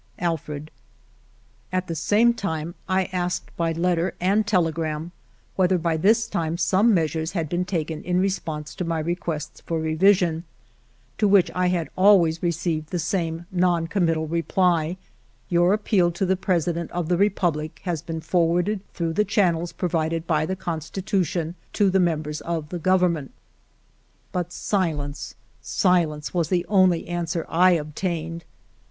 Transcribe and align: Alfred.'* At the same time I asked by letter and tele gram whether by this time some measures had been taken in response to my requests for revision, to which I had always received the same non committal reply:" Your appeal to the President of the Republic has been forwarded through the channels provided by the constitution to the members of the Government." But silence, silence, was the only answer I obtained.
Alfred.'* 0.17 0.71
At 1.71 1.85
the 1.85 1.93
same 1.93 2.33
time 2.33 2.73
I 2.89 3.03
asked 3.13 3.55
by 3.55 3.71
letter 3.71 4.15
and 4.19 4.47
tele 4.47 4.71
gram 4.71 5.11
whether 5.55 5.77
by 5.77 5.95
this 5.95 6.25
time 6.27 6.57
some 6.57 6.91
measures 6.91 7.33
had 7.33 7.47
been 7.47 7.65
taken 7.65 8.03
in 8.03 8.19
response 8.19 8.73
to 8.73 8.83
my 8.83 8.97
requests 8.97 9.61
for 9.61 9.79
revision, 9.79 10.43
to 11.19 11.27
which 11.27 11.51
I 11.53 11.67
had 11.67 11.87
always 11.95 12.41
received 12.41 12.89
the 12.89 12.97
same 12.97 13.45
non 13.51 13.85
committal 13.85 14.25
reply:" 14.25 14.97
Your 15.49 15.71
appeal 15.71 16.09
to 16.13 16.25
the 16.25 16.35
President 16.35 16.89
of 16.89 17.07
the 17.07 17.17
Republic 17.17 17.79
has 17.83 18.01
been 18.01 18.21
forwarded 18.21 18.79
through 18.95 19.13
the 19.13 19.23
channels 19.23 19.71
provided 19.71 20.25
by 20.25 20.47
the 20.47 20.55
constitution 20.55 21.53
to 21.73 21.91
the 21.91 21.99
members 21.99 22.41
of 22.41 22.69
the 22.69 22.79
Government." 22.79 23.33
But 24.31 24.51
silence, 24.51 25.35
silence, 25.61 26.33
was 26.33 26.49
the 26.49 26.65
only 26.67 27.07
answer 27.07 27.45
I 27.47 27.73
obtained. 27.73 28.45